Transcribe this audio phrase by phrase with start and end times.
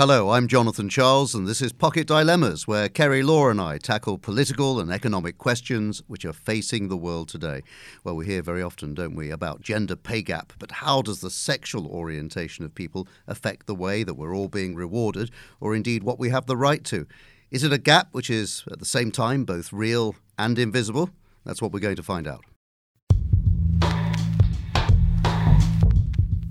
[0.00, 4.16] Hello, I'm Jonathan Charles, and this is Pocket Dilemmas, where Kerrie Law and I tackle
[4.16, 7.60] political and economic questions which are facing the world today.
[8.02, 11.28] Well, we hear very often, don't we, about gender pay gap, but how does the
[11.28, 16.18] sexual orientation of people affect the way that we're all being rewarded, or indeed what
[16.18, 17.06] we have the right to?
[17.50, 21.10] Is it a gap which is at the same time both real and invisible?
[21.44, 22.46] That's what we're going to find out.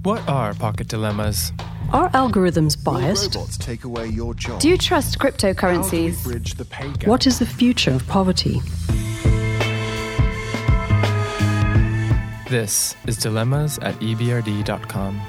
[0.04, 1.52] What are pocket dilemmas?
[1.92, 3.34] Are algorithms biased?
[3.34, 4.62] Robots take away your job?
[4.62, 6.23] Do you trust cryptocurrencies?
[6.23, 7.08] bridge the pay gap?
[7.08, 8.62] What is the future of poverty?
[12.48, 15.20] This is Dilemmas at ebrd.com.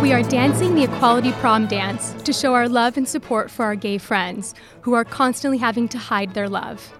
[0.00, 3.76] We are dancing the Equality Prom Dance to show our love and support for our
[3.76, 6.98] gay friends who are constantly having to hide their love.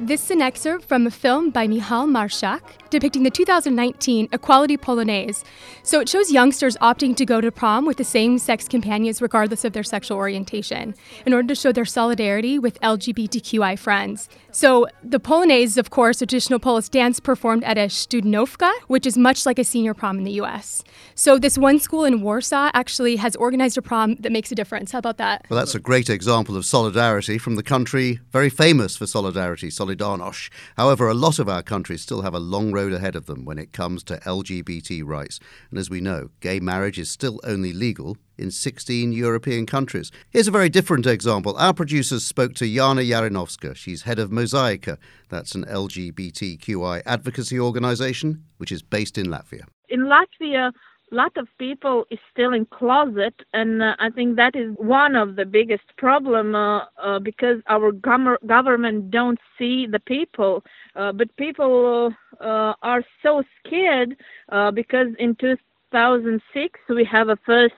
[0.00, 2.60] This is an excerpt from a film by Michal Marshak
[2.94, 5.42] depicting the 2019 Equality Polonaise.
[5.82, 9.64] So it shows youngsters opting to go to prom with the same sex companions regardless
[9.64, 10.94] of their sexual orientation
[11.26, 14.28] in order to show their solidarity with LGBTQI friends.
[14.52, 19.06] So the Polonaise is, of course, a traditional Polish dance performed at a studniówka, which
[19.06, 20.84] is much like a senior prom in the US.
[21.16, 24.92] So this one school in Warsaw actually has organized a prom that makes a difference.
[24.92, 25.46] How about that?
[25.50, 30.50] Well, that's a great example of solidarity from the country very famous for solidarity, Solidarność.
[30.76, 33.58] However, a lot of our countries still have a long road ahead of them when
[33.58, 35.40] it comes to LGBT rights.
[35.70, 40.10] And as we know, gay marriage is still only legal in 16 European countries.
[40.30, 41.56] Here's a very different example.
[41.56, 43.76] Our producers spoke to Jana Jarinowska.
[43.76, 44.98] She's head of Mozaika.
[45.28, 49.64] That's an LGBTQI advocacy organization which is based in Latvia.
[49.88, 50.72] In Latvia,
[51.14, 55.36] lot of people is still in closet and uh, i think that is one of
[55.36, 60.64] the biggest problem uh, uh, because our gom- government don't see the people
[60.96, 64.16] uh, but people uh, are so scared
[64.52, 67.74] uh, because in 2006 we have a first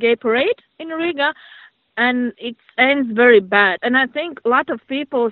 [0.00, 1.32] gay parade in riga
[1.96, 3.78] and it ends very bad.
[3.82, 5.30] And i think a lot of people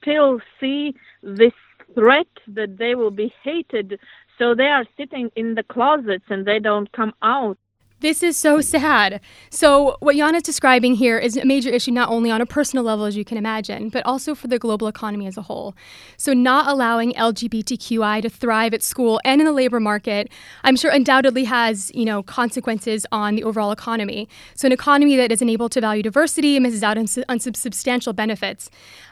[0.00, 1.52] still see this
[1.94, 3.98] threat that they will be hated
[4.38, 7.58] so they are sitting in the closets and they don't come out.
[8.00, 9.20] This is so sad.
[9.50, 13.06] So, what Jana's describing here is a major issue not only on a personal level,
[13.06, 15.74] as you can imagine, but also for the global economy as a whole.
[16.16, 20.30] So, not allowing LGBTQI to thrive at school and in the labor market,
[20.62, 24.28] I'm sure undoubtedly has, you know, consequences on the overall economy.
[24.54, 28.70] So, an economy that isn't able to value diversity misses out on, on substantial benefits.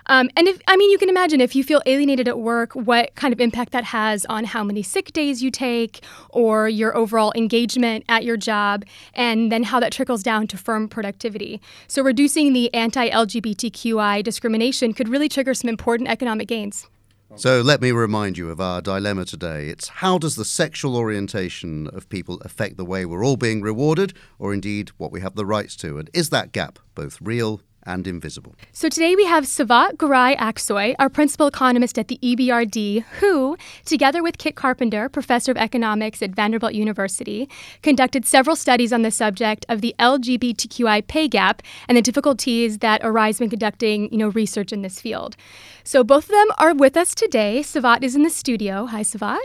[0.09, 3.15] Um, and if, I mean, you can imagine if you feel alienated at work, what
[3.17, 7.33] kind of impact that has on how many sick days you take or your overall
[7.35, 8.76] engagement at your job,
[9.15, 11.61] and then how that trickles down to firm productivity.
[11.89, 16.89] So, reducing the anti LGBTQI discrimination could really trigger some important economic gains.
[17.35, 19.69] So let me remind you of our dilemma today.
[19.69, 24.15] It's how does the sexual orientation of people affect the way we're all being rewarded,
[24.39, 25.99] or indeed what we have the rights to?
[25.99, 28.55] And is that gap both real and invisible.
[28.73, 34.23] So today we have Cevat Giray Aksoy, our principal economist at the EBRD, who, together
[34.23, 37.49] with Kitt Carpenter, professor of economics at Vanderbilt University,
[37.83, 43.01] conducted several studies on the subject of the LGBTQI pay gap and the difficulties that
[43.05, 45.37] arise when conducting, you know, research in this field.
[45.85, 47.61] So both of them are with us today.
[47.61, 48.87] Cevat is in the studio.
[48.87, 49.39] Hi, Cevat.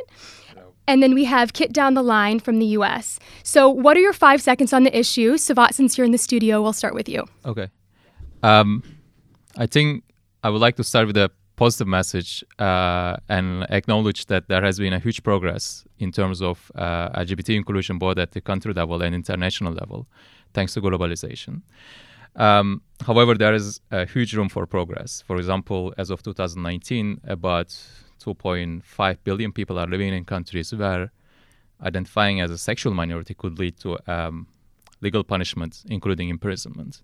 [0.87, 3.19] And then we have Kitt down the line from the US.
[3.43, 5.35] So, what are your five seconds on the issue?
[5.35, 7.25] Cevat, since you're in the studio, we'll start with you.
[7.45, 7.69] Okay.
[8.43, 8.83] Um,
[9.57, 10.03] I think
[10.43, 14.79] I would like to start with a positive message uh, and acknowledge that there has
[14.79, 19.01] been a huge progress in terms of uh, LGBT inclusion both at the country level
[19.01, 20.07] and international level,
[20.53, 21.61] thanks to globalization.
[22.35, 25.23] Um, however, there is a huge room for progress.
[25.27, 27.67] For example, as of 2019, about
[28.23, 31.11] 2.5 billion people are living in countries where
[31.83, 34.47] identifying as a sexual minority could lead to um,
[35.01, 37.01] legal punishment, including imprisonment.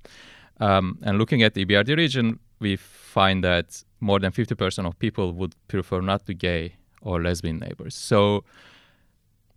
[0.60, 5.34] Um, and looking at the EBRD region, we find that more than 50% of people
[5.34, 7.96] would prefer not to gay or lesbian neighbors.
[7.96, 8.44] So,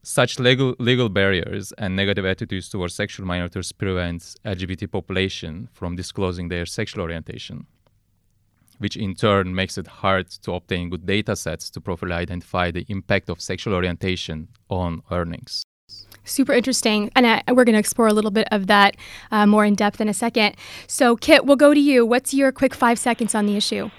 [0.03, 6.49] such legal legal barriers and negative attitudes towards sexual minorities prevent LGBT population from disclosing
[6.49, 7.67] their sexual orientation,
[8.79, 12.87] which in turn makes it hard to obtain good data sets to properly identify the
[12.89, 15.65] impact of sexual orientation on earnings.
[16.25, 17.11] Super interesting.
[17.17, 18.97] And I, we're going to explore a little bit of that
[19.31, 20.55] uh, more in depth in a second.
[20.87, 22.07] So, Kitt, we'll go to you.
[22.07, 23.91] What's your quick five seconds on the issue?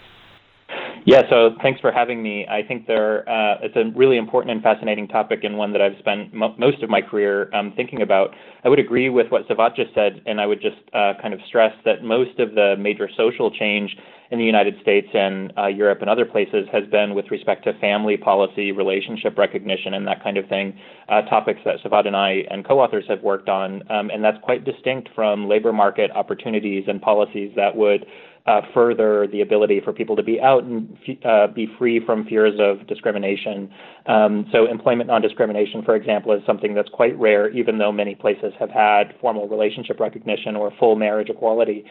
[1.03, 2.45] Yeah, so thanks for having me.
[2.47, 5.97] I think there uh, it's a really important and fascinating topic and one that I've
[5.97, 8.35] spent mo- most of my career um, thinking about.
[8.63, 11.39] I would agree with what Cevat just said, and I would just uh, kind of
[11.47, 13.97] stress that most of the major social change
[14.29, 17.73] in the United States and uh, Europe and other places has been with respect to
[17.79, 20.77] family policy, relationship recognition, and that kind of thing,
[21.09, 24.63] uh, topics that Cevat and I and co-authors have worked on, um, and that's quite
[24.65, 28.05] distinct from labor market opportunities and policies that would
[28.45, 32.59] uh, further the ability for people to be out and uh, be free from fears
[32.59, 33.69] of discrimination.
[34.07, 38.15] Um, so, employment non discrimination, for example, is something that's quite rare, even though many
[38.15, 41.85] places have had formal relationship recognition or full marriage equality.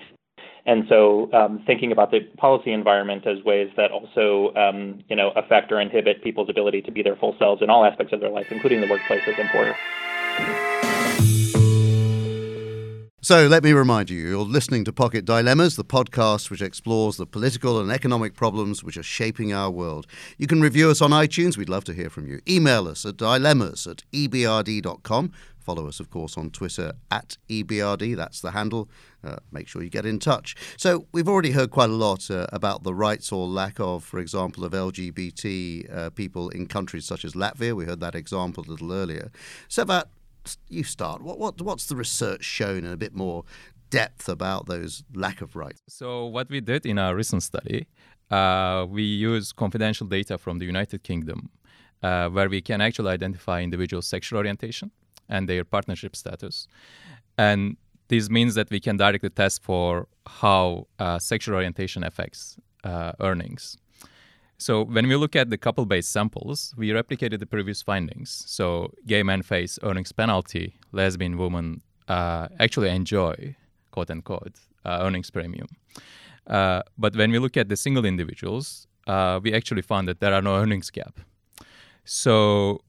[0.66, 5.30] And so, um, thinking about the policy environment as ways that also, um, you know,
[5.36, 8.30] affect or inhibit people's ability to be their full selves in all aspects of their
[8.30, 9.76] life, including the workplace, is important.
[13.30, 17.26] So let me remind you, you're listening to Pocket Dilemmas, the podcast which explores the
[17.26, 20.08] political and economic problems which are shaping our world.
[20.36, 21.56] You can review us on iTunes.
[21.56, 22.40] We'd love to hear from you.
[22.48, 25.30] Email us at dilemmas at ebrd.com.
[25.60, 28.16] Follow us, of course, on Twitter at EBRD.
[28.16, 28.88] That's the handle.
[29.22, 30.56] Uh, make sure you get in touch.
[30.76, 34.18] So, we've already heard quite a lot uh, about the rights or lack of, for
[34.18, 37.76] example, of LGBT uh, people in countries such as Latvia.
[37.76, 39.30] We heard that example a little earlier.
[39.68, 40.06] Cevat,
[40.68, 41.22] you start.
[41.22, 43.44] What, what what's the research shown in a bit more
[43.90, 45.80] depth about those lack of rights?
[45.88, 47.86] So what we did in our recent study,
[48.30, 51.50] uh, we use confidential data from the United Kingdom,
[52.02, 54.90] uh, where we can actually identify individual sexual orientation
[55.28, 56.66] and their partnership status,
[57.38, 57.76] and
[58.08, 63.76] this means that we can directly test for how uh, sexual orientation affects uh, earnings.
[64.60, 68.44] So when we look at the couple-based samples, we replicated the previous findings.
[68.46, 73.56] So gay men face earnings penalty, lesbian women uh, actually enjoy,
[73.90, 75.68] quote unquote, uh, earnings premium.
[76.46, 80.34] Uh, but when we look at the single individuals, uh, we actually found that there
[80.34, 81.20] are no earnings gap.
[82.04, 82.82] So,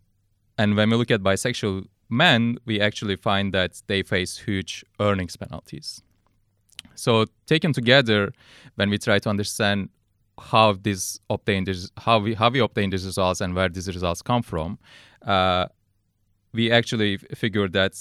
[0.58, 5.38] and when we look at bisexual men, we actually find that they face huge earnings
[5.38, 6.02] penalties.
[6.96, 8.34] So taken together,
[8.76, 9.90] when we try to understand
[10.42, 14.22] how this obtained this, how we how we obtain these results and where these results
[14.22, 14.80] come from,
[15.26, 15.68] uh,
[16.54, 17.94] we actually figured that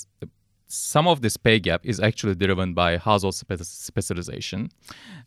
[0.71, 4.71] some of this pay gap is actually driven by household spe- specialization.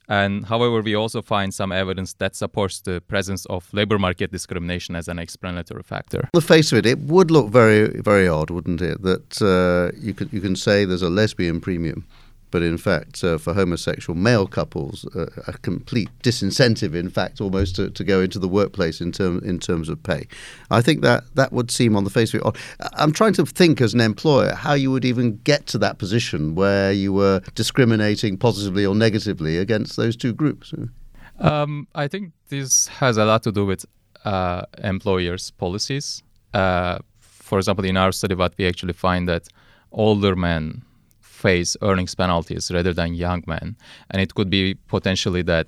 [0.07, 4.95] And however, we also find some evidence that supports the presence of labor market discrimination
[4.95, 6.29] as an explanatory factor.
[6.33, 9.01] On the face of it, it would look very, very odd, wouldn't it?
[9.01, 12.05] That uh, you you can say there's a lesbian premium
[12.53, 17.75] but in fact, uh, for homosexual male couples, uh, a complete disincentive, in fact, almost
[17.77, 20.27] to, to go into the workplace in, term, in terms of pay.
[20.69, 22.57] I think that that would seem on the face of it.
[22.93, 26.53] I'm trying to think as an employer how you would even get to that position
[26.53, 30.75] where you were discriminating positively or negatively against those two groups.
[31.39, 33.83] Um, I think this has a lot to do with
[34.25, 36.21] uh, employers' policies.
[36.53, 39.47] Uh, for example, in our study, what we actually find that
[39.91, 40.83] older men
[41.45, 43.67] face earnings penalties rather than young men.
[44.09, 44.63] And it could be
[44.95, 45.67] potentially that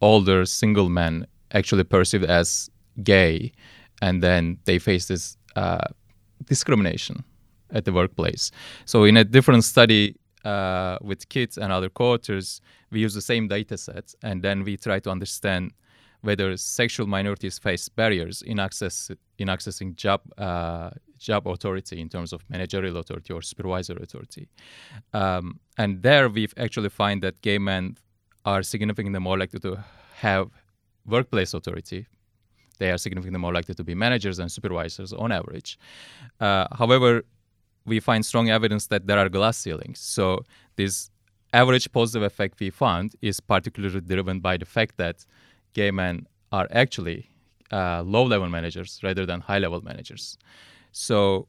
[0.00, 1.26] older single men
[1.58, 2.70] actually perceived as
[3.02, 3.52] gay
[4.02, 5.88] and then they face this uh,
[6.52, 7.16] discrimination
[7.72, 8.50] at the workplace.
[8.84, 12.60] So, in a different study uh, with kids and other co-authors,
[12.90, 15.72] we use the same data sets and then we try to understand
[16.22, 22.32] whether sexual minorities face barriers in access in accessing job uh, job authority in terms
[22.32, 24.48] of managerial authority or supervisory authority.
[25.12, 27.96] Um, and there we've actually find that gay men
[28.44, 29.84] are significantly more likely to
[30.16, 30.48] have
[31.06, 32.06] workplace authority.
[32.78, 35.78] They are significantly more likely to be managers and supervisors on average.
[36.40, 37.22] Uh, however,
[37.84, 39.98] we find strong evidence that there are glass ceilings.
[40.00, 40.44] So
[40.76, 41.10] this
[41.52, 45.26] average positive effect we found is particularly driven by the fact that
[45.74, 47.30] gay men are actually
[47.72, 50.38] uh, low level managers rather than high level managers.
[50.92, 51.48] So,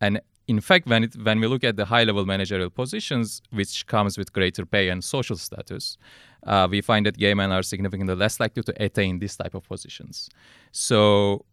[0.00, 3.86] and in fact, when it, when we look at the high level managerial positions, which
[3.86, 5.98] comes with greater pay and social status,
[6.46, 9.68] uh, we find that gay men are significantly less likely to attain this type of
[9.68, 10.30] positions.
[10.72, 11.44] So,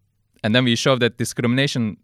[0.43, 1.97] and then we show that discrimination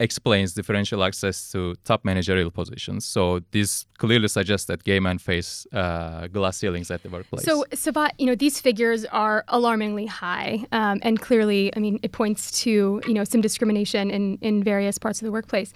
[0.00, 3.04] explains differential access to top managerial positions.
[3.04, 7.44] So this clearly suggests that gay men face uh, glass ceilings at the workplace.
[7.44, 12.12] So Cevat, you know, these figures are alarmingly high, um, and clearly, I mean, it
[12.12, 15.72] points to you know some discrimination in in various parts of the workplace.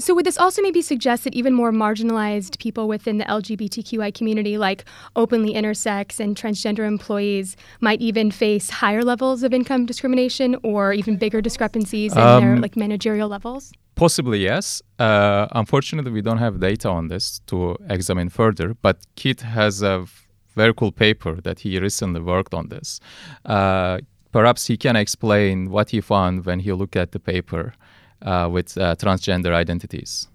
[0.00, 4.56] So, would this also maybe suggest that even more marginalized people within the LGBTQI community,
[4.56, 4.84] like
[5.16, 11.16] openly intersex and transgender employees, might even face higher levels of income discrimination or even
[11.16, 13.72] bigger discrepancies in um, their like managerial levels?
[13.96, 14.80] Possibly, yes.
[15.00, 18.74] Uh, unfortunately, we don't have data on this to examine further.
[18.80, 20.06] But Kitt has a
[20.54, 23.00] very cool paper that he recently worked on this.
[23.44, 23.98] Uh,
[24.30, 27.74] perhaps he can explain what he found when he looked at the paper
[28.22, 30.28] uh, with uh, transgender identities.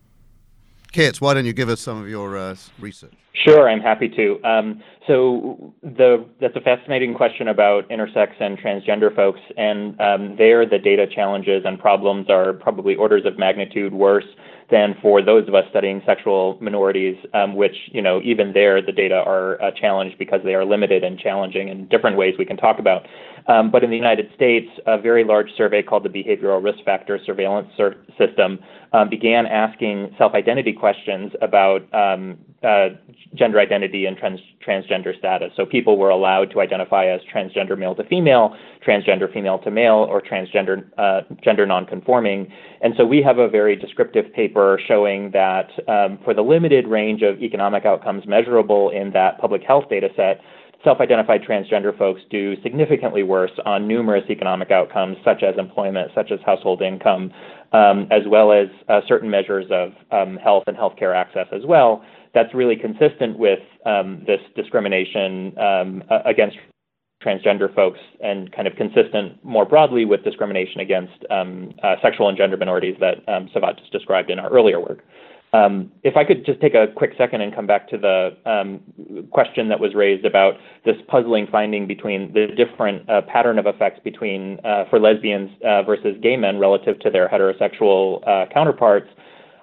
[0.91, 3.13] Kitt, why don't you give us some of your uh, research?
[3.33, 4.39] Sure, I'm happy to.
[4.43, 10.67] Um, so the, that's a fascinating question about intersex and transgender folks, and um, there
[10.67, 14.27] the data challenges and problems are probably orders of magnitude worse
[14.73, 18.91] than for those of us studying sexual minorities, um, which, you know, even there the
[18.91, 22.57] data are uh, challenged because they are limited and challenging in different ways we can
[22.57, 23.05] talk about.
[23.47, 27.19] Um, but in the United States, a very large survey called the Behavioral Risk Factor
[27.23, 28.57] Surveillance Sur- System
[28.93, 32.89] um, began asking self identity questions about um, uh,
[33.33, 35.51] gender identity and trans- transgender status.
[35.57, 40.07] So people were allowed to identify as transgender male to female, transgender female to male,
[40.09, 42.51] or transgender uh, gender nonconforming.
[42.81, 47.21] And so we have a very descriptive paper showing that um, for the limited range
[47.23, 50.39] of economic outcomes measurable in that public health data set,
[50.83, 56.31] self identified transgender folks do significantly worse on numerous economic outcomes, such as employment, such
[56.31, 57.31] as household income,
[57.71, 62.03] um, as well as uh, certain measures of um, health and healthcare access as well.
[62.33, 66.57] That's really consistent with um, this discrimination um, against
[67.23, 72.37] transgender folks and kind of consistent more broadly with discrimination against um, uh, sexual and
[72.37, 75.03] gender minorities that um, Cevat just described in our earlier work.
[75.53, 78.81] Um, if I could just take a quick second and come back to the um,
[79.31, 83.99] question that was raised about this puzzling finding between the different uh, pattern of effects
[84.03, 89.07] between uh, for lesbians uh, versus gay men relative to their heterosexual uh, counterparts,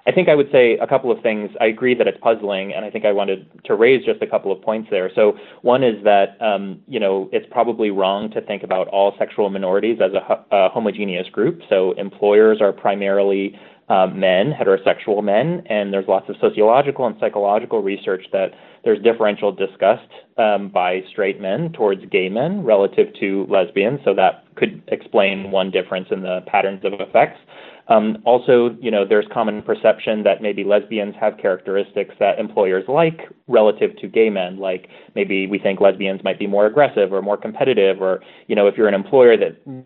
[0.07, 1.51] I think I would say a couple of things.
[1.59, 4.51] I agree that it's puzzling, and I think I wanted to raise just a couple
[4.51, 5.11] of points there.
[5.13, 9.49] So one is that um, you know it's probably wrong to think about all sexual
[9.49, 11.61] minorities as a, a homogeneous group.
[11.69, 13.59] So employers are primarily
[13.89, 18.51] um, men, heterosexual men, and there's lots of sociological and psychological research that
[18.83, 20.07] there's differential disgust
[20.37, 23.99] um, by straight men towards gay men relative to lesbians.
[24.05, 27.39] So that could explain one difference in the patterns of effects.
[27.87, 33.29] Um, also, you know, there's common perception that maybe lesbians have characteristics that employers like
[33.47, 34.59] relative to gay men.
[34.59, 38.67] Like maybe we think lesbians might be more aggressive or more competitive, or you know,
[38.67, 39.85] if you're an employer that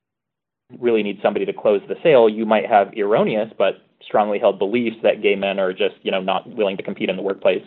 [0.79, 4.97] really need somebody to close the sale, you might have erroneous but strongly held beliefs
[5.03, 7.63] that gay men are just you know not willing to compete in the workplace.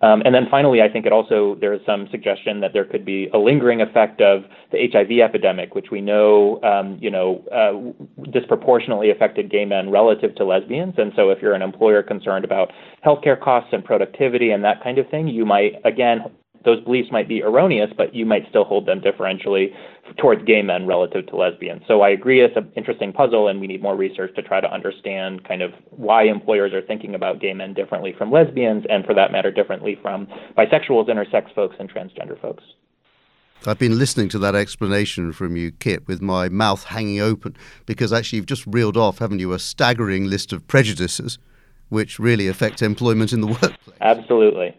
[0.00, 3.04] Um, and then finally, I think it also there is some suggestion that there could
[3.04, 8.30] be a lingering effect of the HIV epidemic, which we know um, you know uh,
[8.30, 10.94] disproportionately affected gay men relative to lesbians.
[10.98, 12.70] And so, if you're an employer concerned about
[13.04, 16.20] healthcare costs and productivity and that kind of thing, you might again
[16.64, 19.74] those beliefs might be erroneous, but you might still hold them differentially
[20.16, 21.82] towards gay men relative to lesbians.
[21.86, 24.72] So I agree it's an interesting puzzle, and we need more research to try to
[24.72, 29.14] understand kind of why employers are thinking about gay men differently from lesbians, and for
[29.14, 32.64] that matter, differently from bisexuals, intersex folks, and transgender folks.
[33.66, 38.12] I've been listening to that explanation from you, Kitt, with my mouth hanging open because
[38.12, 41.38] actually you've just reeled off, haven't you, a staggering list of prejudices
[41.88, 43.96] which really affect employment in the workplace.
[44.00, 44.76] Absolutely.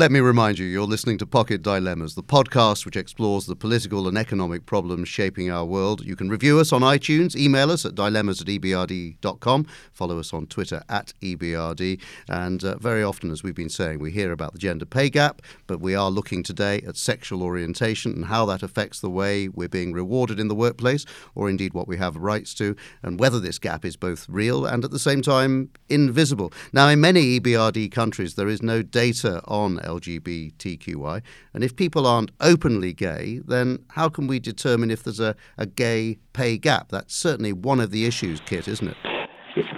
[0.00, 4.08] Let me remind you, you're listening to Pocket Dilemmas, the podcast which explores the political
[4.08, 6.06] and economic problems shaping our world.
[6.06, 10.46] You can review us on iTunes, email us at dilemmas at ebrd.com, follow us on
[10.46, 12.00] Twitter at ebrd.
[12.30, 15.42] And uh, very often, as we've been saying, we hear about the gender pay gap,
[15.66, 19.68] but we are looking today at sexual orientation and how that affects the way we're
[19.68, 21.04] being rewarded in the workplace,
[21.34, 24.82] or indeed what we have rights to, and whether this gap is both real and
[24.82, 26.54] at the same time invisible.
[26.72, 31.22] Now, in many EBRD countries, there is no data on LGBTQI.
[31.54, 35.66] And if people aren't openly gay, then how can we determine if there's a, a
[35.66, 36.88] gay pay gap?
[36.90, 38.96] That's certainly one of the issues, Kitt, isn't it?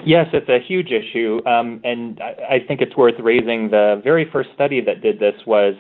[0.05, 1.41] Yes, it's a huge issue.
[1.47, 3.71] Um, and I, I think it's worth raising.
[3.71, 5.75] The very first study that did this was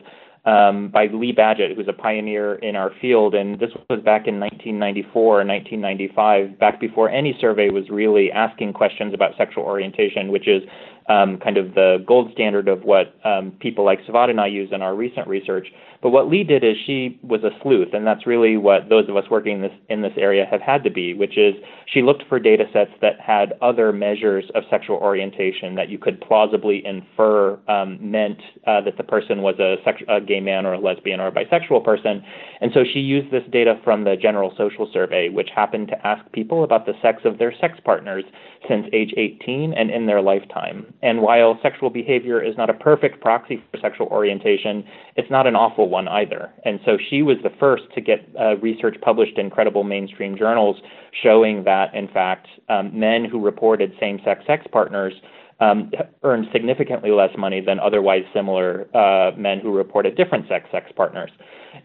[0.44, 3.34] um, by Lee Badgett, who's a pioneer in our field.
[3.34, 8.72] And this was back in 1994 or 1995, back before any survey was really asking
[8.72, 10.62] questions about sexual orientation, which is
[11.08, 14.70] um, kind of the gold standard of what um, people like Cevat and I use
[14.72, 15.68] in our recent research.
[16.02, 19.16] But what Lee did is she was a sleuth, and that's really what those of
[19.16, 21.54] us working in this in this area have had to be, which is
[21.86, 26.20] she looked for data sets that had other measures of sexual orientation that you could
[26.20, 30.74] plausibly infer um, meant uh, that the person was a, sex- a gay man or
[30.74, 32.24] a lesbian or a bisexual person.
[32.60, 36.30] And so she used this data from the General Social Survey, which happened to ask
[36.32, 38.24] people about the sex of their sex partners
[38.68, 40.92] since age 18 and in their lifetime.
[41.02, 44.84] And while sexual behavior is not a perfect proxy for sexual orientation,
[45.16, 46.50] it's not an awful one either.
[46.64, 50.76] And so she was the first to get uh, research published in credible mainstream journals
[51.22, 55.14] showing that, in fact, um, men who reported same sex sex partners
[55.62, 55.90] um,
[56.24, 61.30] earned significantly less money than otherwise similar uh, men who reported different sex sex partners.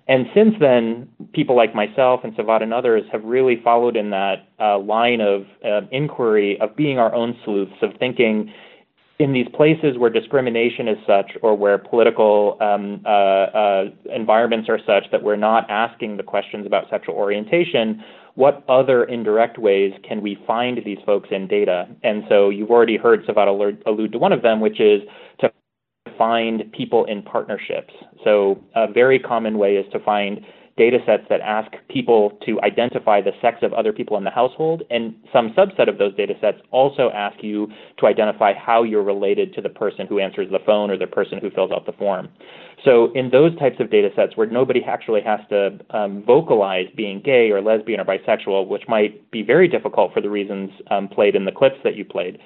[0.08, 4.48] And since then, people like myself and Cevat and others have really followed in that
[4.60, 8.52] uh, line of uh, inquiry of being our own sleuths, of thinking
[9.20, 14.80] in these places where discrimination is such or where political um, uh, uh, environments are
[14.86, 18.04] such that we're not asking the questions about sexual orientation,
[18.38, 21.88] what other indirect ways can we find these folks in data?
[22.04, 23.48] And so you've already heard Cevat
[23.88, 25.02] allude to one of them, which is
[25.40, 25.52] to
[26.20, 27.92] find people in partnerships.
[28.24, 30.42] So a very common way is to find
[30.78, 34.84] data sets that ask people to identify the sex of other people in the household,
[34.90, 37.68] and some subset of those data sets also ask you
[37.98, 41.40] to identify how you're related to the person who answers the phone or the person
[41.40, 42.30] who fills out the form.
[42.86, 47.22] So, in those types of data sets where nobody actually has to um, vocalize being
[47.22, 51.36] gay or lesbian or bisexual, which might be very difficult for the reasons um, played
[51.36, 52.38] in the clips that you played,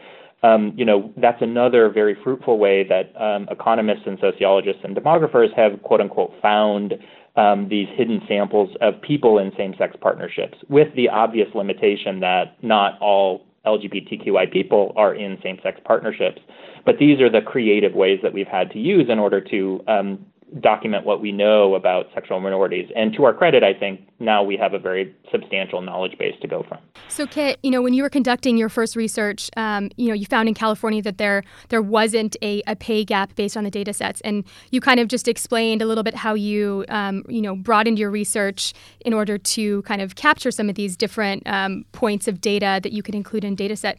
[0.43, 5.53] um, you know, that's another very fruitful way that um, economists and sociologists and demographers
[5.55, 6.95] have, quote unquote, found
[7.35, 12.61] um, these hidden samples of people in same sex partnerships, with the obvious limitation that
[12.61, 16.41] not all LGBTQI people are in same sex partnerships.
[16.85, 20.25] But these are the creative ways that we've had to use in order to um,
[20.60, 22.89] document what we know about sexual minorities.
[22.96, 26.48] And to our credit, I think now we have a very substantial knowledge base to
[26.48, 26.79] go from.
[27.08, 30.25] So, Kitt, you know, when you were conducting your first research, um, you know, you
[30.25, 33.93] found in California that there there wasn't a, a pay gap based on the data
[33.93, 37.55] sets, and you kind of just explained a little bit how you, um, you know,
[37.55, 38.74] broadened your research
[39.05, 42.91] in order to kind of capture some of these different um, points of data that
[42.91, 43.98] you could include in data set.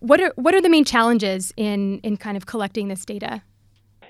[0.00, 3.42] What are what are the main challenges in in kind of collecting this data?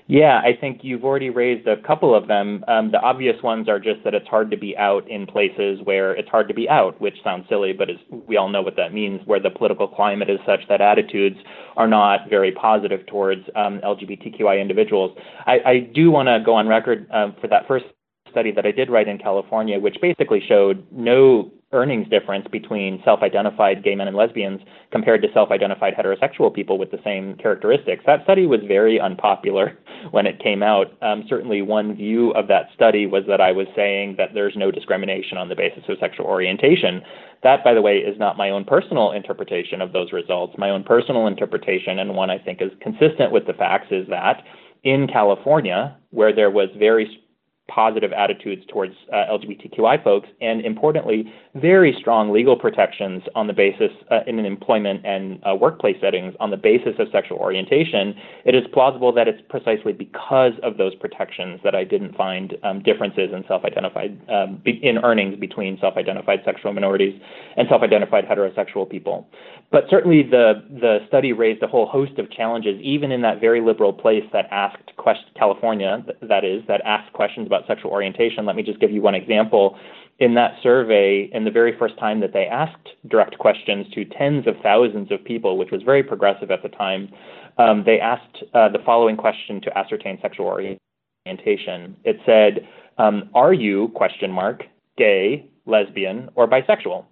[0.07, 2.63] Yeah, I think you've already raised a couple of them.
[2.67, 6.11] Um, the obvious ones are just that it's hard to be out in places where
[6.15, 7.89] it's hard to be out, which sounds silly, but
[8.27, 11.37] we all know what that means, where the political climate is such that attitudes
[11.75, 15.17] are not very positive towards um, LGBTQI individuals.
[15.47, 17.85] I, I do want to go on record um, for that first
[18.29, 23.21] study that I did write in California, which basically showed no earnings difference between self
[23.21, 28.03] identified gay men and lesbians compared to self identified heterosexual people with the same characteristics.
[28.05, 29.77] That study was very unpopular
[30.11, 30.87] when it came out.
[31.03, 34.71] Um, certainly, one view of that study was that I was saying that there's no
[34.71, 37.01] discrimination on the basis of sexual orientation.
[37.43, 40.55] That, by the way, is not my own personal interpretation of those results.
[40.57, 44.41] My own personal interpretation, and one I think is consistent with the facts, is that
[44.83, 47.21] in California, where there was very
[47.67, 53.91] positive attitudes towards uh, LGBTQI folks, and importantly, very strong legal protections on the basis
[54.11, 58.13] uh, in an employment and uh, workplace settings on the basis of sexual orientation,
[58.45, 62.83] it is plausible that it's precisely because of those protections that I didn't find um,
[62.83, 67.19] differences in self-identified um, in earnings between self-identified sexual minorities
[67.57, 69.27] and self-identified heterosexual people.
[69.71, 73.61] But certainly, the the study raised a whole host of challenges, even in that very
[73.61, 78.45] liberal place that asked quest- California, that is, that asked questions about sexual orientation.
[78.45, 79.77] Let me just give you one example.
[80.19, 84.47] In that survey, in the very first time that they asked direct questions to tens
[84.47, 87.09] of thousands of people, which was very progressive at the time,
[87.57, 91.97] um, they asked uh, the following question to ascertain sexual orientation.
[92.03, 94.63] It said, um, "Are you question mark
[94.97, 97.05] gay, lesbian, or bisexual?"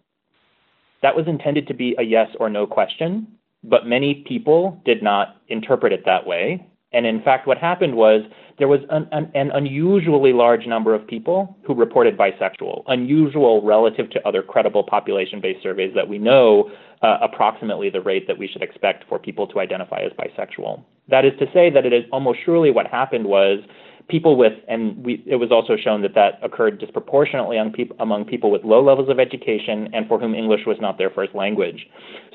[1.02, 3.28] That was intended to be a yes or no question,
[3.64, 6.66] but many people did not interpret it that way.
[6.94, 8.22] And in fact, what happened was
[8.60, 14.10] there was an, an, an, unusually large number of people who reported bisexual, unusual relative
[14.12, 18.48] to other credible population based surveys that we know uh, approximately the rate that we
[18.48, 20.84] should expect for people to identify as bisexual.
[21.10, 23.60] That is to say, that it is almost surely what happened was
[24.08, 28.52] people with, and we, it was also shown that that occurred disproportionately peop, among people
[28.52, 31.88] with low levels of education and for whom English was not their first language.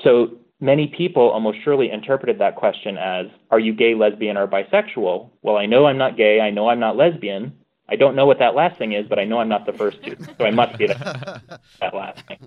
[0.03, 5.29] So many people almost surely interpreted that question as, Are you gay, lesbian, or bisexual?
[5.41, 6.39] Well, I know I'm not gay.
[6.41, 7.53] I know I'm not lesbian.
[7.91, 10.03] I don't know what that last thing is, but I know I'm not the first
[10.03, 10.15] two.
[10.37, 10.93] So I must be the,
[11.81, 12.37] that last thing.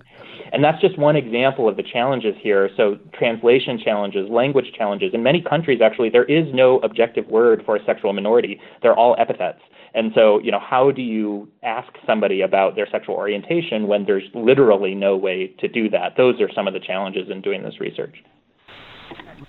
[0.51, 2.69] And that's just one example of the challenges here.
[2.75, 5.13] So translation challenges, language challenges.
[5.13, 8.59] In many countries, actually, there is no objective word for a sexual minority.
[8.81, 9.59] They're all epithets.
[9.93, 14.23] And so, you know, how do you ask somebody about their sexual orientation when there's
[14.33, 16.17] literally no way to do that?
[16.17, 18.23] Those are some of the challenges in doing this research.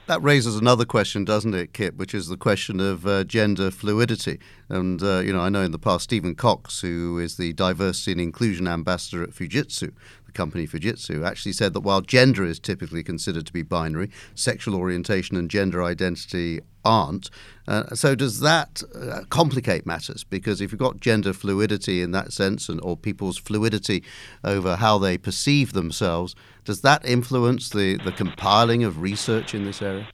[0.07, 1.97] That raises another question, doesn't it, Kitt?
[1.97, 4.39] Which is the question of uh, gender fluidity.
[4.69, 8.13] And uh, you know, I know in the past Stephen Cox, who is the diversity
[8.13, 9.93] and inclusion ambassador at Fujitsu,
[10.35, 15.37] company Fujitsu, actually said that while gender is typically considered to be binary, sexual orientation
[15.37, 17.31] and gender identity aren't.
[17.67, 20.25] Uh, so does that uh, complicate matters?
[20.25, 24.03] Because if you've got gender fluidity in that sense, and or people's fluidity
[24.43, 29.81] over how they perceive themselves, does that influence the, the compiling of research in this
[29.81, 30.07] area?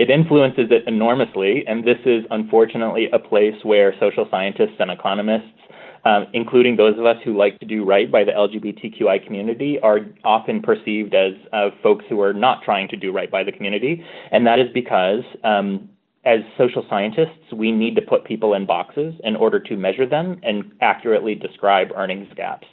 [0.00, 5.59] it influences it enormously, and this is unfortunately a place where social scientists and economists,
[6.04, 10.00] um, including those of us who like to do right by the LGBTQI community, are
[10.24, 14.04] often perceived as uh, folks who are not trying to do right by the community.
[14.30, 15.88] And that is because um,
[16.24, 20.38] as social scientists, we need to put people in boxes in order to measure them
[20.42, 22.66] and accurately describe earnings gaps.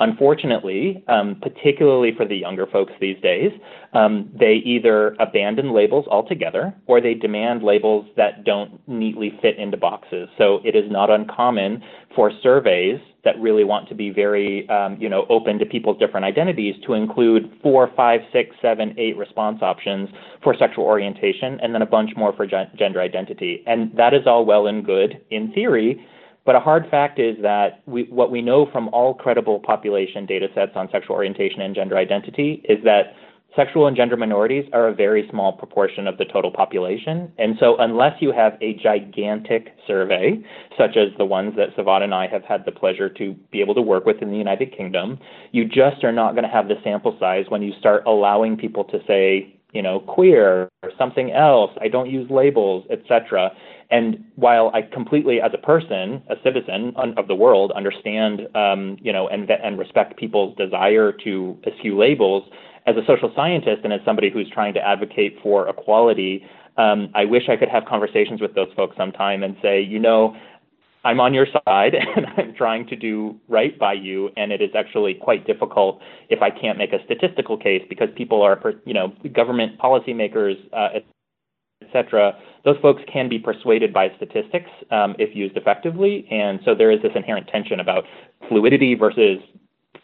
[0.00, 3.52] Unfortunately, um, particularly for the younger folks these days,
[3.92, 9.76] um, they either abandon labels altogether or they demand labels that don't neatly fit into
[9.76, 10.30] boxes.
[10.38, 11.82] So it is not uncommon
[12.16, 16.24] for surveys that really want to be very, um, you know, open to people's different
[16.24, 20.08] identities to include four, five, six, seven, eight response options
[20.42, 23.62] for sexual orientation and then a bunch more for gender identity.
[23.66, 26.02] And that is all well and good in theory
[26.44, 30.48] but a hard fact is that we, what we know from all credible population data
[30.54, 33.14] sets on sexual orientation and gender identity is that
[33.56, 37.32] sexual and gender minorities are a very small proportion of the total population.
[37.38, 40.42] And so, unless you have a gigantic survey,
[40.78, 43.74] such as the ones that Cevat and I have had the pleasure to be able
[43.74, 45.18] to work with in the United Kingdom,
[45.52, 48.84] you just are not going to have the sample size when you start allowing people
[48.84, 53.50] to say, you know, queer or something else, I don't use labels, etc.
[53.90, 59.12] And while I completely, as a person, a citizen of the world, understand, um, you
[59.12, 62.44] know, and and respect people's desire to eschew labels,
[62.86, 66.44] as a social scientist and as somebody who's trying to advocate for equality,
[66.76, 70.34] um, I wish I could have conversations with those folks sometime and say, you know,
[71.04, 74.30] I'm on your side and I'm trying to do right by you.
[74.36, 78.42] And it is actually quite difficult if I can't make a statistical case because people
[78.42, 80.98] are, you know, government policymakers, uh,
[81.82, 82.36] etc.
[82.64, 86.26] Those folks can be persuaded by statistics um, if used effectively.
[86.30, 88.04] And so there is this inherent tension about
[88.48, 89.38] fluidity versus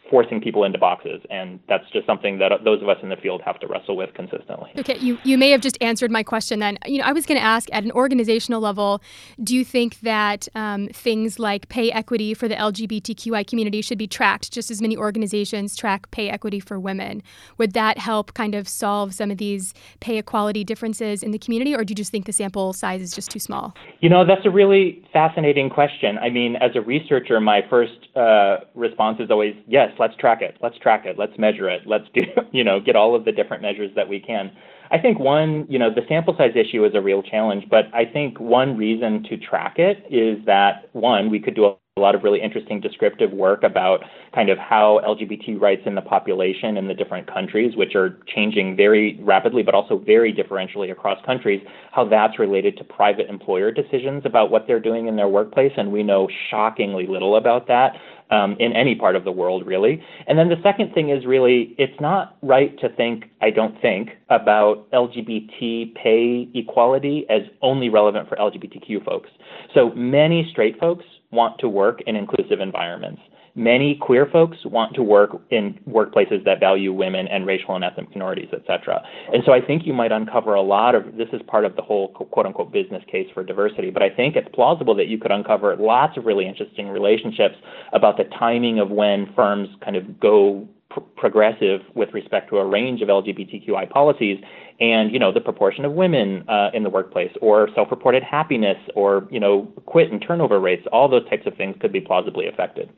[0.09, 1.21] forcing people into boxes.
[1.29, 4.13] And that's just something that those of us in the field have to wrestle with
[4.13, 4.71] consistently.
[4.77, 6.77] Okay, you, you may have just answered my question then.
[6.85, 9.01] You know, I was going to ask at an organizational level,
[9.43, 14.07] do you think that um, things like pay equity for the LGBTQI community should be
[14.07, 17.21] tracked just as many organizations track pay equity for women?
[17.57, 21.75] Would that help kind of solve some of these pay equality differences in the community,
[21.75, 23.73] or do you just think the sample size is just too small?
[23.99, 26.17] You know, that's a really fascinating question.
[26.17, 30.57] I mean, as a researcher, my first uh, response is always yes, let's track it,
[30.61, 33.61] let's track it, let's measure it, let's do, you know, get all of the different
[33.61, 34.51] measures that we can.
[34.89, 38.05] I think one, you know, the sample size issue is a real challenge, but I
[38.05, 42.15] think one reason to track it is that one, we could do a a lot
[42.15, 46.87] of really interesting descriptive work about kind of how LGBT rights in the population in
[46.87, 52.07] the different countries, which are changing very rapidly, but also very differentially across countries, how
[52.07, 55.71] that's related to private employer decisions about what they're doing in their workplace.
[55.77, 57.93] And we know shockingly little about that
[58.29, 60.03] um, in any part of the world, really.
[60.27, 64.09] And then the second thing is really, it's not right to think, I don't think,
[64.29, 69.29] about LGBT pay equality as only relevant for LGBTQ folks.
[69.73, 73.21] So many straight folks want to work in inclusive environments.
[73.55, 78.07] Many queer folks want to work in workplaces that value women and racial and ethnic
[78.11, 79.01] minorities, et cetera.
[79.33, 81.81] And so I think you might uncover a lot of this is part of the
[81.81, 83.89] whole quote unquote business case for diversity.
[83.89, 87.55] But I think it's plausible that you could uncover lots of really interesting relationships
[87.93, 92.65] about the timing of when firms kind of go pr- progressive with respect to a
[92.65, 94.41] range of LGBTQI policies
[94.79, 99.27] and you know the proportion of women uh, in the workplace or self-reported happiness or
[99.31, 102.89] you know quit and turnover rates all those types of things could be plausibly affected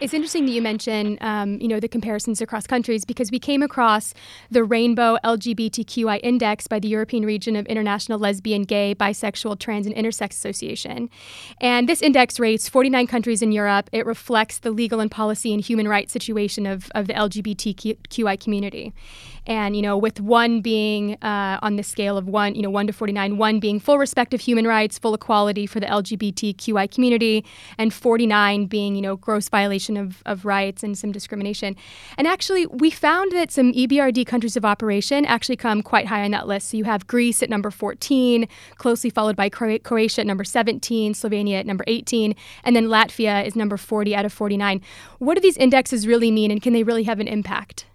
[0.00, 3.62] it's interesting that you mention, um, you know, the comparisons across countries because we came
[3.62, 4.12] across
[4.50, 9.94] the Rainbow LGBTQI Index by the European Region of International Lesbian, Gay, Bisexual, Trans, and
[9.94, 11.08] Intersex Association,
[11.60, 13.88] and this index rates 49 countries in Europe.
[13.92, 18.92] It reflects the legal and policy and human rights situation of, of the LGBTQI community,
[19.46, 22.88] and you know, with one being uh, on the scale of one, you know, one
[22.88, 27.44] to 49, one being full respect of human rights, full equality for the LGBTQI community,
[27.78, 31.76] and 49 being, you know, gross violation violation of, of rights and some discrimination.
[32.16, 36.30] And actually, we found that some EBRD countries of operation actually come quite high on
[36.30, 36.70] that list.
[36.70, 38.46] So you have Greece at number 14,
[38.78, 43.56] closely followed by Croatia at number 17, Slovenia at number 18, and then Latvia is
[43.56, 44.80] number 40 out of 49.
[45.18, 47.86] What do these indexes really mean, and can they really have an impact?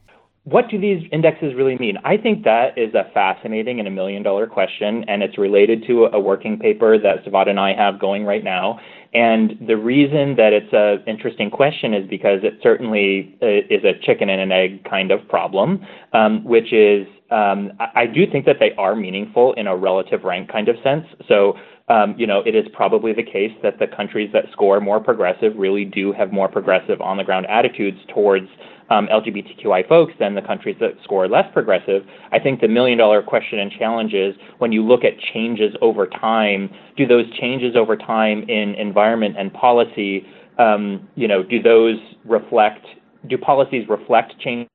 [0.49, 1.97] What do these indexes really mean?
[2.03, 6.05] I think that is a fascinating and a million dollar question, and it's related to
[6.05, 8.79] a working paper that Cevat and I have going right now.
[9.13, 13.93] And the reason that it's an interesting question is because it certainly uh, is a
[14.01, 18.45] chicken and an egg kind of problem, um, which is um, I, I do think
[18.45, 21.05] that they are meaningful in a relative rank kind of sense.
[21.27, 21.57] So
[21.89, 25.53] um, you know, it is probably the case that the countries that score more progressive
[25.57, 28.47] really do have more progressive on the ground attitudes towards
[28.89, 32.03] um, LGBTQI folks than the countries that score less progressive.
[32.31, 36.07] I think the million dollar question and challenge is when you look at changes over
[36.07, 40.25] time, do those changes over time in environment and policy,
[40.57, 42.85] um, you know, do those reflect,
[43.27, 44.67] do policies reflect change?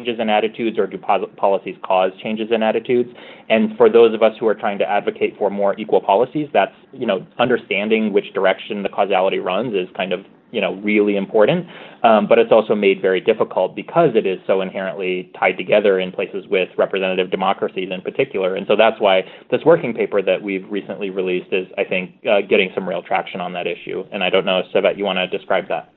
[0.00, 3.08] Changes in attitudes or do policies cause changes in attitudes?
[3.48, 6.74] And for those of us who are trying to advocate for more equal policies that's
[6.92, 10.20] you know understanding which direction the causality runs is kind of
[10.52, 11.66] you know really important.
[12.04, 16.12] Um, but it's also made very difficult because it is so inherently tied together in
[16.12, 18.54] places with representative democracies in particular.
[18.54, 22.42] And so that's why this working paper that we've recently released is i think uh,
[22.48, 24.04] getting some real traction on that issue.
[24.12, 25.92] And i don't know Cevat you want to describe that?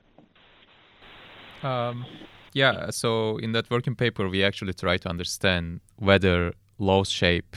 [1.64, 2.04] Um,
[2.52, 7.56] yeah, so in that working paper, we actually try to understand whether laws shape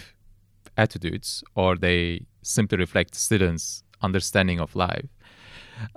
[0.78, 5.08] attitudes or they simply reflect students' understanding of life.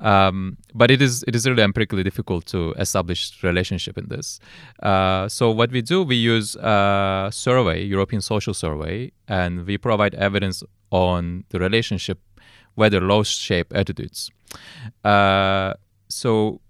[0.01, 4.41] Um, but it is it is really empirically difficult to establish relationship in this.
[4.83, 10.15] Uh, so what we do, we use a survey, European Social Survey, and we provide
[10.17, 12.19] evidence on the relationship
[12.75, 14.31] whether laws shape attitudes.
[15.05, 15.75] Uh,
[16.09, 16.61] so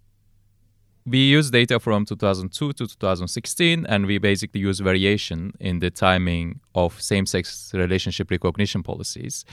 [1.09, 6.61] we use data from 2002 to 2016 and we basically use variation in the timing
[6.75, 9.45] of same-sex relationship recognition policies.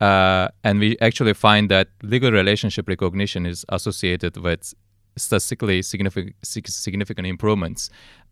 [0.00, 4.74] Uh, and we actually find that legal relationship recognition is associated with
[5.16, 7.90] statistically significant, significant improvements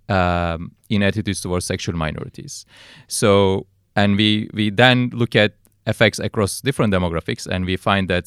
[0.09, 2.67] um, in attitudes towards sexual minorities.
[3.09, 5.55] So and we we then look at
[5.87, 8.27] effects across different demographics and we find that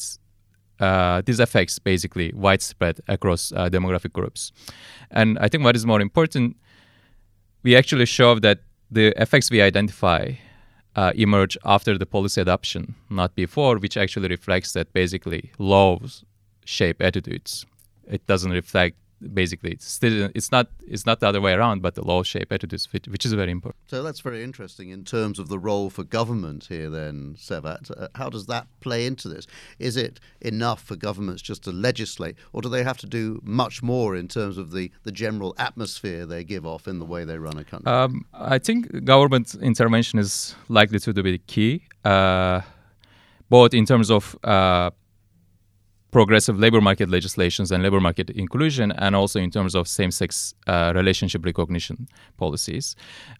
[0.79, 4.51] uh, these effects basically widespread across uh, demographic groups.
[5.11, 6.57] And I think what is more important,
[7.63, 8.59] we actually show that
[8.91, 10.33] the effects we identify
[10.95, 16.23] uh, emerge after the policy adoption, not before, which actually reflects that basically laws
[16.65, 17.65] shape attitudes.
[18.09, 21.95] It doesn't reflect basically it's still it's not it's not the other way around but
[21.95, 23.77] the law shape attitudes which is very important.
[23.87, 27.89] So that's very interesting in terms of the role for government here then Cevat.
[27.89, 29.47] Uh, how does that play into this?
[29.79, 33.81] Is it enough for governments just to legislate or do they have to do much
[33.81, 37.37] more in terms of the the general atmosphere they give off in the way they
[37.37, 37.91] run a country?
[37.91, 42.61] Um, i think government intervention is likely to be the key uh,
[43.49, 44.91] both in terms of uh,
[46.11, 50.53] progressive labor market legislations and labor market inclusion, and also in terms of same sex
[50.67, 52.95] uh, relationship recognition policies,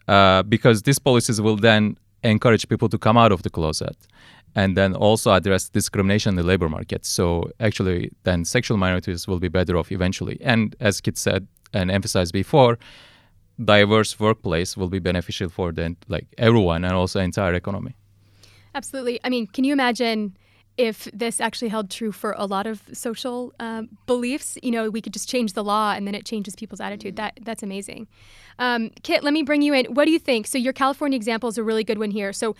[0.06, 3.96] uh, because these policies will then encourage people to come out of the closet
[4.54, 7.04] and then also address discrimination in the labor market.
[7.04, 10.38] So, actually, then sexual minorities will be better off eventually.
[10.42, 12.78] And as Kitt said and emphasized before,
[13.64, 17.94] diverse workplace will be beneficial for then like everyone and also entire economy.
[18.74, 19.20] Absolutely.
[19.24, 20.36] I mean, can you imagine?
[20.78, 25.00] If this actually held true for a lot of social um, beliefs, you know, we
[25.00, 27.16] could just change the law and then it changes people's attitude.
[27.16, 28.06] That that's amazing.
[28.60, 29.86] Um, Kitt, let me bring you in.
[29.86, 30.46] What do you think?
[30.46, 32.32] So your California example is a really good one here.
[32.32, 32.54] So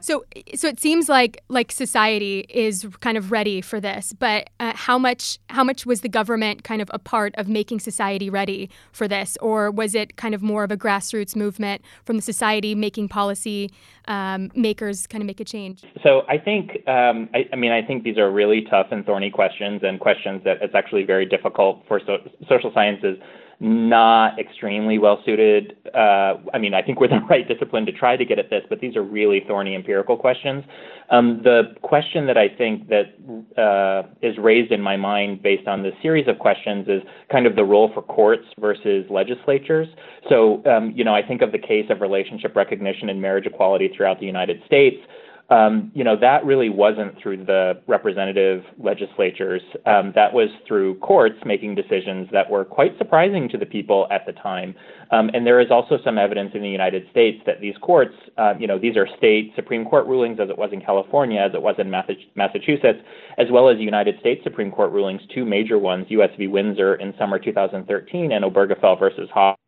[0.00, 0.24] so,
[0.54, 4.98] so it seems like like society is kind of ready for this, but uh, how
[4.98, 9.06] much how much was the government kind of a part of making society ready for
[9.08, 13.08] this, or was it kind of more of a grassroots movement from the society making
[13.08, 13.70] policy
[14.08, 15.82] um, makers kind of make a change?
[16.02, 19.30] So I think um, I, I, mean I think these are really tough and thorny
[19.30, 23.18] questions, and questions that it's actually very difficult for so, social sciences
[23.62, 25.76] not extremely well suited.
[25.94, 28.62] Uh, I mean, I think we're the right discipline to try to get at this,
[28.68, 30.64] but these are really thorny empirical questions.
[31.10, 33.14] Um, the question that I think that
[33.56, 37.54] uh, is raised in my mind based on this series of questions is kind of
[37.54, 39.86] the role for courts versus legislatures.
[40.28, 43.92] So, um, you know, I think of the case of relationship recognition and marriage equality
[43.96, 44.96] throughout the United States
[45.52, 49.60] um, you know, that really wasn't through the representative legislatures.
[49.84, 54.24] Um, that was through courts making decisions that were quite surprising to the people at
[54.24, 54.74] the time.
[55.10, 58.54] Um, and there is also some evidence in the United States that these courts, uh,
[58.58, 61.60] you know, these are state Supreme Court rulings, as it was in California, as it
[61.60, 63.00] was in Massachusetts,
[63.36, 66.30] as well as United States Supreme Court rulings, two major ones, U.S.
[66.38, 66.46] v.
[66.46, 69.58] Windsor in summer 2013 and Obergefell versus Haas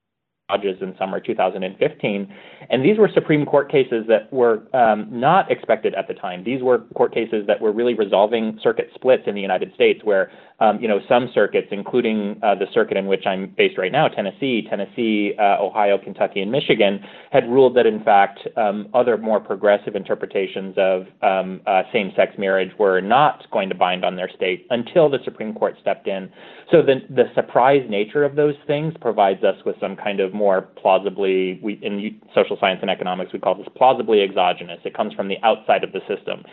[0.52, 2.34] In summer 2015.
[2.68, 6.44] And these were Supreme Court cases that were um, not expected at the time.
[6.44, 10.30] These were court cases that were really resolving circuit splits in the United States, where
[10.60, 14.06] um, you know some circuits, including uh, the circuit in which I'm based right now,
[14.06, 17.00] Tennessee, Tennessee, uh, Ohio, Kentucky, and Michigan,
[17.32, 22.70] had ruled that in fact um, other more progressive interpretations of um, uh, same-sex marriage
[22.78, 26.30] were not going to bind on their state until the Supreme Court stepped in.
[26.70, 30.62] So the the surprise nature of those things provides us with some kind of more
[30.62, 34.80] plausibly, we, in social science and economics, we call this plausibly exogenous.
[34.84, 36.44] It comes from the outside of the system.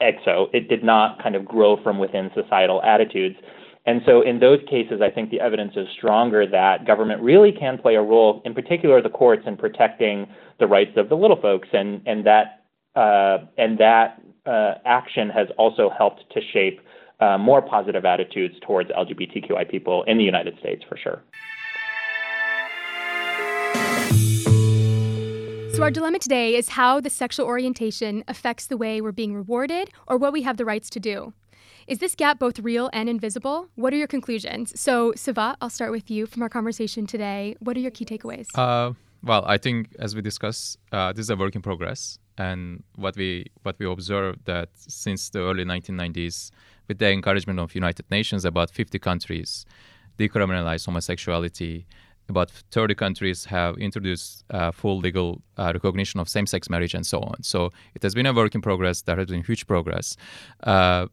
[0.00, 3.36] Exo, it did not kind of grow from within societal attitudes.
[3.84, 7.78] And so, in those cases, I think the evidence is stronger that government really can
[7.78, 10.28] play a role, in particular the courts, in protecting
[10.60, 12.62] the rights of the little folks, and and that
[12.94, 16.80] uh, and that uh, action has also helped to shape
[17.20, 21.22] uh, more positive attitudes towards LGBTQI people in the United States, for sure.
[25.82, 29.90] So, our dilemma today is how the sexual orientation affects the way we're being rewarded
[30.06, 31.32] or what we have the rights to do.
[31.88, 33.66] Is this gap both real and invisible?
[33.74, 34.78] What are your conclusions?
[34.80, 37.56] So, Cevat, I'll start with you from our conversation today.
[37.58, 38.46] What are your key takeaways?
[38.54, 38.92] Uh,
[39.24, 43.16] well, I think as we discussed, uh, this is a work in progress, and what
[43.16, 46.52] we what we observed that since the early 1990s,
[46.86, 49.66] with the encouragement of United Nations, about 50 countries
[50.18, 51.86] decriminalized homosexuality.
[52.32, 57.20] About 30 countries have introduced uh, full legal uh, recognition of same-sex marriage and so
[57.20, 57.42] on.
[57.42, 59.02] So it has been a work in progress.
[59.02, 60.16] There has been huge progress.
[60.62, 61.08] Uh,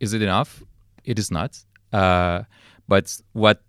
[0.00, 0.64] is it enough?
[1.04, 1.52] It is not.
[1.92, 2.42] Uh,
[2.88, 3.62] but what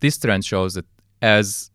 [0.00, 0.86] this trend shows that
[1.20, 1.72] as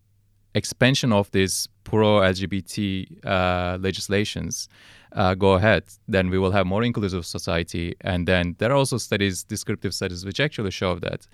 [0.56, 4.70] expansion of these pro-LGBT uh, legislations
[5.14, 7.96] uh, go ahead, then we will have more inclusive society.
[8.02, 11.28] And then there are also studies, descriptive studies, which actually show that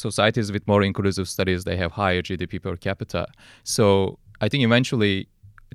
[0.00, 3.26] societies with more inclusive studies they have higher GDP per capita.
[3.64, 5.28] So I think eventually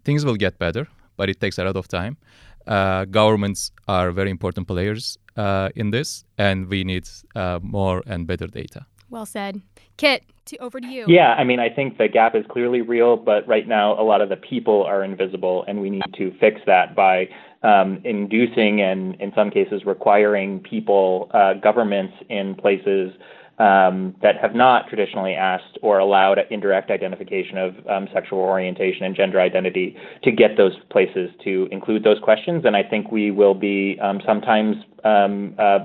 [0.03, 2.17] things will get better, but it takes a lot of time.
[2.67, 8.25] Uh, governments are very important players uh, in this, and we need uh, more and
[8.25, 8.85] better data.
[9.09, 9.61] Well said.
[9.97, 11.05] Kitt, to, over to you.
[11.07, 14.21] Yeah, I mean, I think the gap is clearly real, but right now a lot
[14.21, 17.29] of the people are invisible, and we need to fix that by
[17.63, 23.11] um, inducing and, in some cases, requiring people, uh, governments in places
[23.57, 29.15] um, that have not traditionally asked or allowed indirect identification of um, sexual orientation and
[29.15, 32.63] gender identity to get those places to include those questions.
[32.65, 35.79] And I think we will be um, sometimes um, uh,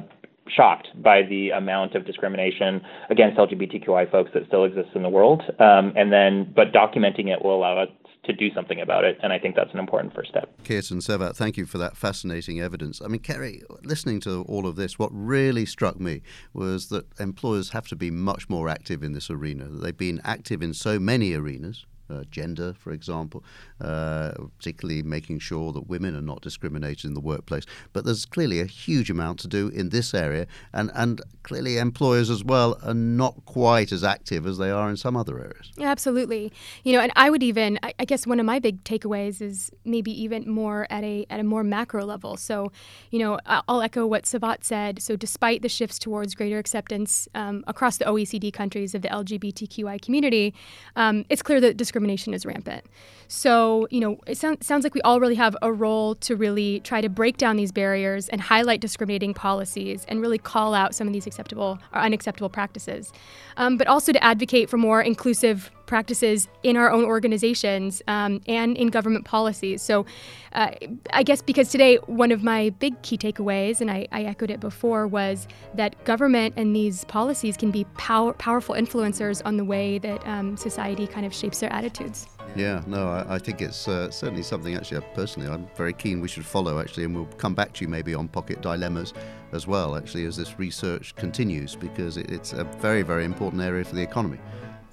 [0.49, 5.43] shocked by the amount of discrimination against LGBTQI folks that still exists in the world.
[5.59, 7.89] Um, and then, but documenting it will allow us
[8.25, 9.19] to do something about it.
[9.23, 10.51] And I think that's an important first step.
[10.65, 13.01] Kirsten Cevat, thank you for that fascinating evidence.
[13.03, 17.71] I mean, Kerrie, listening to all of this, what really struck me was that employers
[17.71, 19.69] have to be much more active in this arena.
[19.69, 23.45] They've been active in so many arenas uh, gender, for example,
[23.81, 27.65] uh, particularly making sure that women are not discriminated in the workplace.
[27.93, 32.31] But there's clearly a huge amount to do in this area, and, and clearly employers
[32.31, 35.73] as well are not quite as active as they are in some other areas.
[35.77, 36.53] Yeah, absolutely.
[36.85, 39.71] You know, and I would even, I, I guess one of my big takeaways is
[39.85, 42.37] maybe even more at a at a more macro level.
[42.37, 42.73] So,
[43.11, 45.03] you know, I'll echo what Cevat said.
[45.03, 50.01] So, despite the shifts towards greater acceptance um, across the OECD countries of the LGBTQI
[50.03, 50.55] community,
[50.97, 52.85] um, it's clear that discrimination discrimination is rampant.
[53.29, 56.81] So, you know, it sound, sounds like we all really have a role to really
[56.81, 61.07] try to break down these barriers and highlight discriminating policies and really call out some
[61.07, 63.13] of these acceptable or unacceptable practices.
[63.57, 68.77] Um, but also to advocate for more inclusive practices in our own organizations um, and
[68.77, 69.83] in government policies.
[69.83, 70.07] So,
[70.53, 70.71] uh,
[71.13, 74.61] I guess because today, one of my big key takeaways, and I, I echoed it
[74.61, 79.99] before, was that government and these policies can be power, powerful influencers on the way
[79.99, 82.29] that um, society kind of shapes their attitudes.
[82.55, 86.29] Yeah, no, I, I think it's uh, certainly something actually, personally, I'm very keen we
[86.29, 89.13] should follow actually, and we'll come back to you maybe on pocket dilemmas
[89.53, 93.85] as well, actually, as this research continues, because it, it's a very, very important area
[93.85, 94.39] for the economy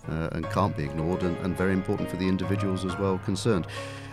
[0.09, 3.67] uh, and can't be ignored, and, and very important for the individuals as well concerned.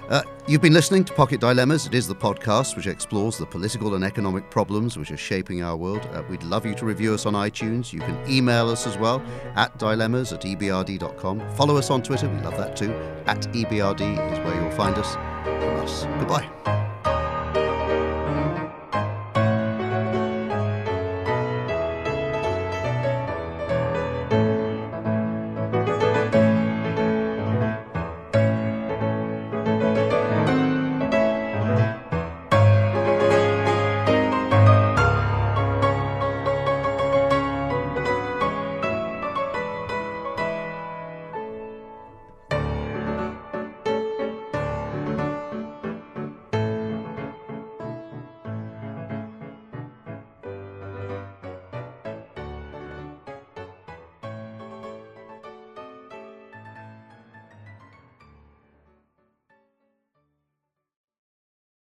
[0.09, 1.87] Uh, you've been listening to Pocket Dilemmas.
[1.87, 5.77] It is the podcast which explores the political and economic problems which are shaping our
[5.77, 6.07] world.
[6.13, 7.93] Uh, we'd love you to review us on iTunes.
[7.93, 9.23] You can email us as well
[9.57, 11.41] at dilemmas at ebrd.com.
[11.55, 12.29] Follow us on Twitter.
[12.29, 12.93] We love that too.
[13.27, 14.01] At ebrd
[14.33, 15.15] is where you'll find us.
[15.45, 16.05] From us.
[16.19, 16.74] Goodbye.